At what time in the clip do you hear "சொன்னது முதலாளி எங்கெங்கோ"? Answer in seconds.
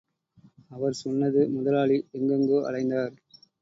1.03-2.59